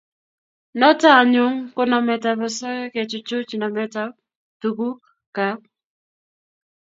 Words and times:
Noto 0.79 1.07
anyun 1.19 1.53
ko 1.73 1.81
nametab 1.89 2.39
osoya 2.47 2.85
kechuchuch 2.93 3.51
nametab 3.61 4.11
tugukab 4.61 5.59